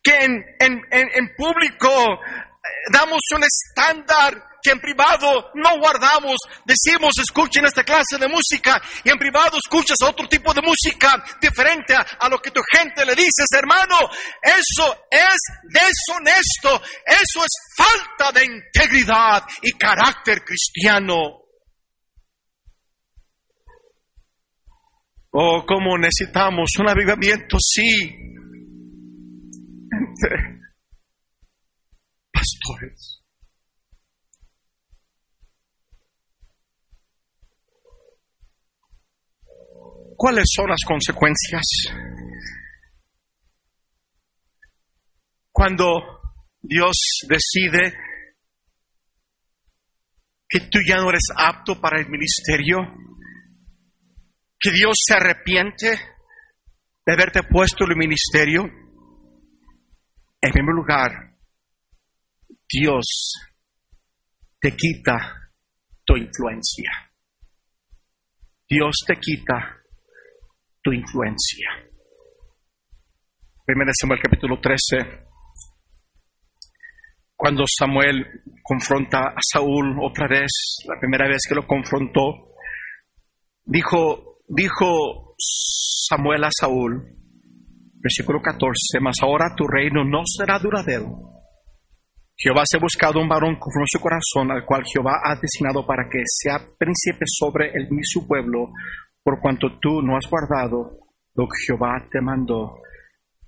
[0.04, 6.38] que en, en, público eh, damos un estándar que en privado no guardamos.
[6.66, 11.94] Decimos, escuchen esta clase de música y en privado escuchas otro tipo de música diferente
[11.96, 13.98] a, lo que tu gente le dices, hermano.
[14.42, 16.82] Eso es deshonesto.
[17.06, 21.48] Eso es falta de integridad y carácter cristiano.
[25.32, 28.37] Oh, cómo necesitamos un avivamiento, sí,
[32.32, 33.24] pastores.
[40.16, 41.64] ¿Cuáles son las consecuencias?
[45.52, 45.86] Cuando
[46.60, 46.96] Dios
[47.28, 47.96] decide
[50.50, 52.78] que tú ya no eres apto para el ministerio,
[54.60, 56.00] que Dios se arrepiente
[57.06, 58.64] de haberte puesto en el ministerio,
[60.42, 61.12] en primer lugar,
[62.70, 63.06] Dios
[64.60, 65.52] te quita
[66.06, 66.92] tu influencia.
[68.70, 69.82] Dios te quita
[70.82, 71.70] tu influencia.
[73.66, 75.26] Primero Samuel capítulo 13.
[77.36, 78.26] Cuando Samuel
[78.64, 80.50] confronta a Saúl otra vez,
[80.88, 82.56] la primera vez que lo confrontó,
[83.64, 87.14] dijo, dijo Samuel a Saúl,
[88.02, 91.38] versículo 14, mas ahora tu reino no será duradero.
[92.36, 96.08] Jehová se ha buscado un varón conforme su corazón, al cual Jehová ha designado para
[96.08, 98.68] que sea príncipe sobre el su pueblo,
[99.24, 101.00] por cuanto tú no has guardado
[101.34, 102.78] lo que Jehová te mandó.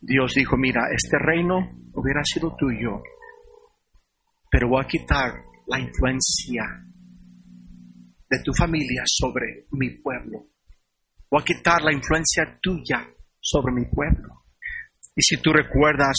[0.01, 3.03] Dios dijo, mira, este reino hubiera sido tuyo,
[4.49, 5.33] pero voy a quitar
[5.67, 6.63] la influencia
[8.27, 10.45] de tu familia sobre mi pueblo.
[11.29, 13.07] Voy a quitar la influencia tuya
[13.41, 14.39] sobre mi pueblo.
[15.15, 16.15] Y si tú recuerdas,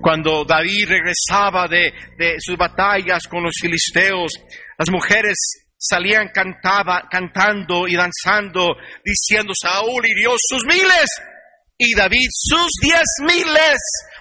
[0.00, 1.92] cuando David regresaba de,
[2.38, 4.32] sus batallas con los filisteos,
[4.78, 5.36] las mujeres
[5.76, 11.06] salían cantaba, cantando y danzando, diciendo, Saúl hirió sus miles
[11.76, 13.78] y David sus diez miles.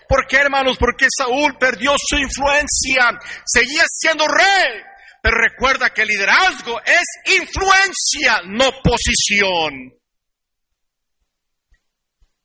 [0.10, 0.78] ¿Por qué, hermanos?
[0.78, 4.82] Porque Saúl perdió su influencia, seguía siendo rey,
[5.24, 10.01] pero recuerda que liderazgo es influencia, no posición.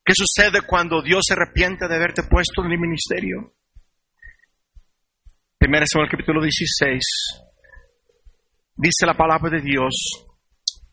[0.07, 3.55] ¿Qué sucede cuando Dios se arrepiente de haberte puesto en el ministerio?
[5.59, 7.03] Primero el capítulo 16.
[8.77, 9.93] Dice la palabra de Dios,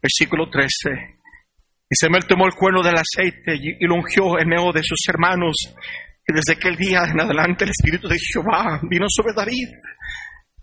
[0.02, 0.66] versículo 13.
[1.92, 5.54] Y Samuel tomó el cuerno del aceite y lo ungió en medio de sus hermanos.
[6.28, 9.70] Y desde aquel día en adelante el Espíritu de Jehová vino sobre David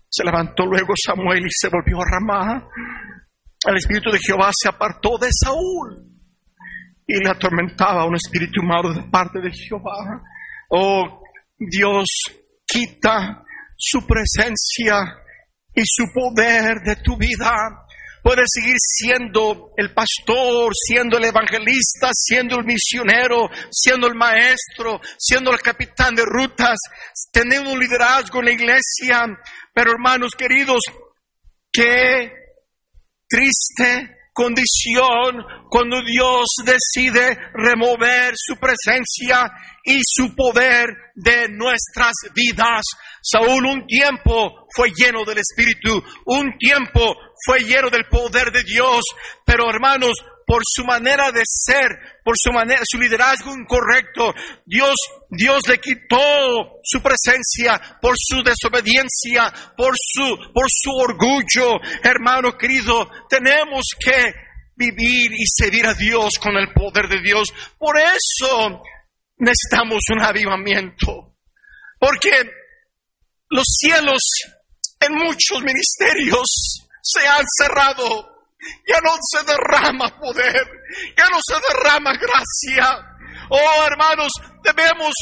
[0.09, 2.67] se levantó luego Samuel y se volvió a Ramá.
[3.65, 6.10] El espíritu de Jehová se apartó de Saúl
[7.07, 10.21] y le atormentaba un espíritu malo de parte de Jehová.
[10.69, 11.21] Oh,
[11.57, 12.07] Dios
[12.65, 13.43] quita
[13.77, 15.21] su presencia
[15.75, 17.51] y su poder de tu vida.
[18.23, 25.51] Puedes seguir siendo el pastor, siendo el evangelista, siendo el misionero, siendo el maestro, siendo
[25.51, 26.77] el capitán de rutas,
[27.31, 29.25] teniendo un liderazgo en la iglesia,
[29.73, 30.81] pero hermanos queridos,
[31.71, 32.31] qué
[33.27, 39.51] triste condición cuando Dios decide remover su presencia
[39.83, 42.83] y su poder de nuestras vidas.
[43.21, 47.15] Saúl un tiempo fue lleno del Espíritu, un tiempo
[47.45, 49.01] fue lleno del poder de Dios,
[49.45, 50.13] pero hermanos,
[50.51, 54.33] por su manera de ser, por su manera, su liderazgo incorrecto,
[54.65, 54.95] Dios,
[55.29, 61.79] Dios le quitó su presencia por su desobediencia, por su, por su orgullo.
[62.03, 64.33] Hermano querido, tenemos que
[64.75, 67.47] vivir y servir a Dios con el poder de Dios.
[67.77, 68.83] Por eso
[69.37, 71.33] necesitamos un avivamiento.
[71.97, 72.31] Porque
[73.51, 74.19] los cielos
[74.99, 78.30] en muchos ministerios se han cerrado
[78.87, 80.67] ya no se derrama poder,
[81.17, 83.17] ya no se derrama gracia.
[83.49, 84.31] Oh hermanos,
[84.63, 85.13] debemos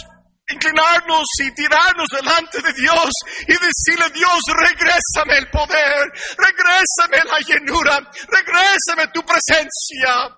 [0.52, 3.10] inclinarnos y tirarnos delante de Dios
[3.48, 10.36] y decirle, Dios, regrésame el poder, regrésame la llenura, regrésame tu presencia.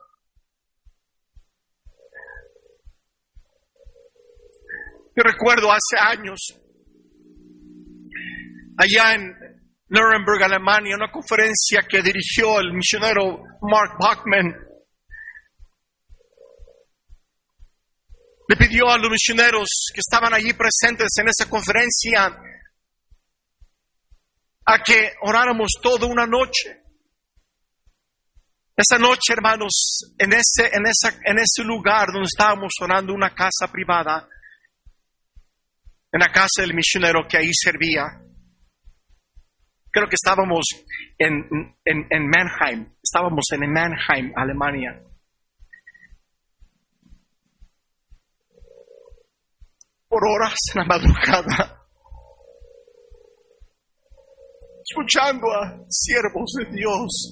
[5.15, 6.39] Yo recuerdo hace años,
[8.77, 9.50] allá en,
[9.91, 14.55] Nuremberg, Alemania, una conferencia que dirigió el misionero Mark Bachman.
[18.47, 22.41] Le pidió a los misioneros que estaban allí presentes en esa conferencia
[24.65, 26.83] a que oráramos toda una noche.
[28.77, 33.69] Esa noche, hermanos, en ese, en, esa, en ese lugar donde estábamos orando una casa
[33.69, 34.25] privada,
[36.13, 38.21] en la casa del misionero que ahí servía,
[39.91, 40.65] creo que estábamos
[41.17, 45.03] en, en, en Mannheim, estábamos en Mannheim, Alemania.
[50.07, 51.83] Por horas en la madrugada,
[54.83, 57.31] escuchando a siervos de Dios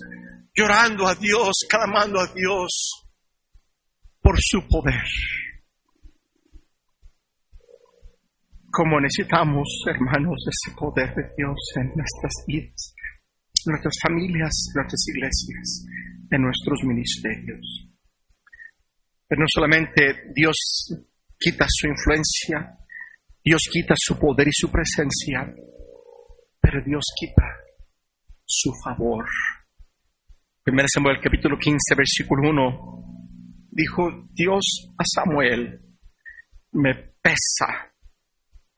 [0.59, 3.05] llorando a Dios, clamando a Dios
[4.21, 5.05] por su poder.
[8.71, 12.93] Como necesitamos, hermanos, ese poder de Dios en nuestras vidas,
[13.65, 15.85] nuestras familias, nuestras iglesias,
[16.31, 17.89] en nuestros ministerios.
[19.27, 20.55] Pero no solamente Dios
[21.39, 22.77] quita su influencia,
[23.43, 25.53] Dios quita su poder y su presencia,
[26.61, 27.45] pero Dios quita
[28.45, 29.25] su favor
[30.71, 35.79] 1 Samuel capítulo 15, versículo 1, dijo Dios a Samuel,
[36.73, 36.93] me
[37.23, 37.88] pesa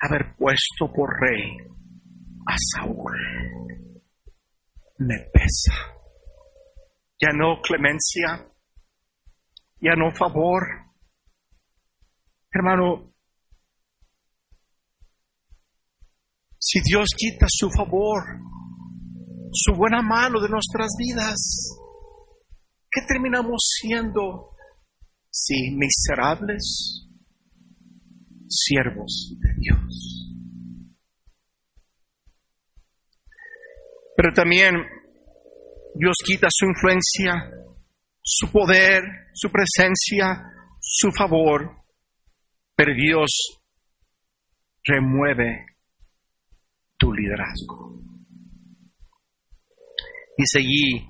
[0.02, 1.58] haber puesto por rey
[2.47, 3.14] a Saúl.
[4.97, 5.74] Me pesa.
[7.20, 8.49] Ya no clemencia,
[9.80, 10.64] ya no favor.
[12.52, 13.14] Hermano,
[16.58, 18.24] si Dios quita su favor,
[19.52, 21.78] su buena mano de nuestras vidas,
[22.89, 24.49] ¿qué terminamos siendo?
[25.30, 27.11] Sí, miserables
[28.52, 30.28] siervos de Dios.
[34.16, 34.76] Pero también
[35.95, 37.49] Dios quita su influencia,
[38.22, 39.02] su poder,
[39.34, 40.43] su presencia,
[40.80, 41.72] su favor,
[42.76, 43.30] pero Dios
[44.84, 45.66] remueve
[46.97, 47.99] tu liderazgo.
[50.38, 51.08] Dice allí,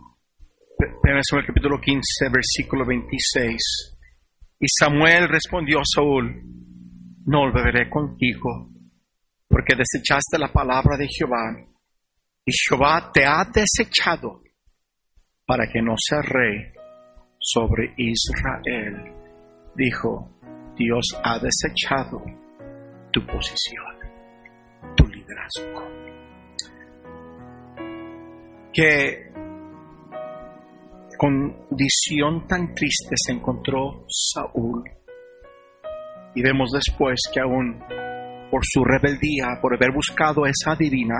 [1.40, 3.98] el capítulo 15, versículo 26.
[4.60, 6.44] Y Samuel respondió a Saúl,
[7.32, 8.68] no volveré contigo,
[9.48, 11.66] porque desechaste la palabra de Jehová,
[12.46, 14.42] y Jehová te ha desechado
[15.46, 16.74] para que no seas rey
[17.40, 19.14] sobre Israel.
[19.74, 20.30] Dijo,
[20.76, 22.22] Dios ha desechado
[23.14, 23.96] tu posición,
[24.98, 25.88] tu liderazgo.
[28.74, 29.32] Que
[31.18, 34.84] condición tan triste se encontró Saúl.
[36.36, 37.80] Y vemos después que aún
[38.50, 41.16] por su rebeldía, por haber buscado esa divina,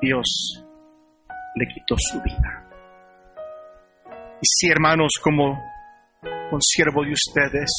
[0.00, 0.64] Dios
[1.56, 2.66] le quitó su vida.
[4.40, 5.62] Y si hermanos, como
[6.22, 7.70] un siervo de ustedes,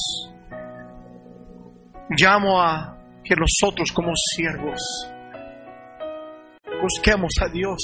[2.10, 4.80] llamo a que nosotros como siervos
[6.82, 7.80] busquemos a Dios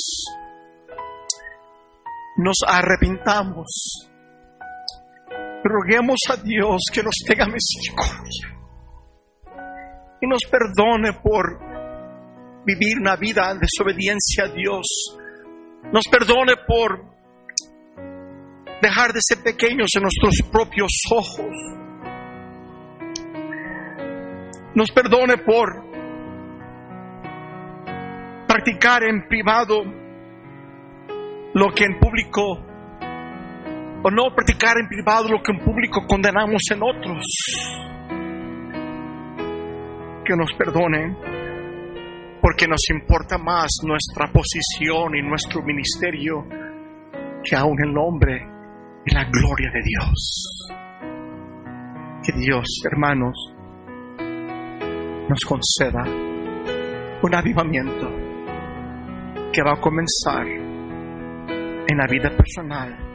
[2.38, 4.10] nos arrepintamos.
[5.64, 8.58] Roguemos a Dios que nos tenga misericordia
[10.22, 11.60] y nos perdone por
[12.66, 14.86] vivir una vida en desobediencia a Dios.
[15.92, 17.06] Nos perdone por
[18.82, 21.54] dejar de ser pequeños en nuestros propios ojos.
[24.76, 25.88] Nos perdone por
[28.48, 29.84] practicar en privado
[31.54, 32.67] lo que en público,
[34.08, 37.26] o no practicar en privado lo que en público condenamos en otros.
[40.24, 41.18] Que nos perdonen,
[42.42, 46.48] porque nos importa más nuestra posición y nuestro ministerio
[47.44, 48.40] que aún el nombre
[49.06, 50.70] y la gloria de Dios.
[52.24, 53.36] Que Dios, hermanos,
[55.28, 56.04] nos conceda
[57.22, 58.10] un avivamiento
[59.52, 63.07] que va a comenzar en la vida personal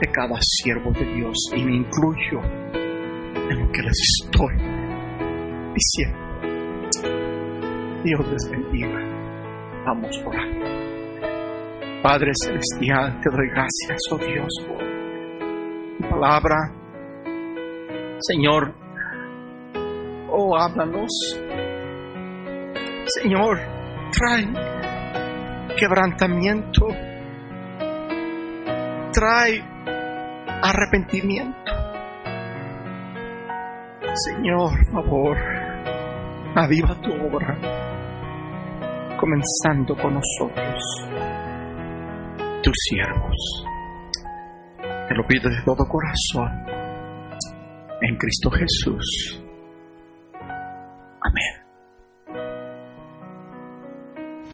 [0.00, 2.40] de cada siervo de Dios y me incluyo
[2.72, 4.54] en lo que les estoy
[5.74, 6.18] diciendo.
[8.04, 9.00] Dios les bendiga.
[9.84, 12.02] Vamos por ahí.
[12.02, 16.72] Padre Celestial, te doy gracias, oh Dios, por tu palabra.
[18.20, 18.72] Señor,
[20.30, 21.10] oh, háblanos.
[23.06, 23.58] Señor,
[24.12, 24.46] trae
[25.76, 26.86] quebrantamiento
[29.12, 29.64] trae
[30.62, 31.72] arrepentimiento.
[34.14, 35.36] Señor, favor,
[36.54, 37.56] aviva tu obra,
[39.18, 40.82] comenzando con nosotros,
[42.62, 43.64] tus siervos.
[45.08, 46.66] Te lo pido de todo corazón,
[48.00, 49.42] en Cristo Jesús.
[51.20, 51.67] Amén.